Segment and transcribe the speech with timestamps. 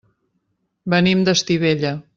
[0.95, 1.97] Venim d'Estivella.